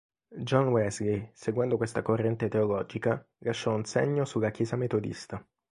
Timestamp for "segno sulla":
3.85-4.49